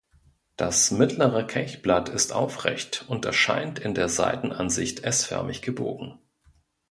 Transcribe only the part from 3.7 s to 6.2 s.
in der Seitenansicht S-förmig gebogen.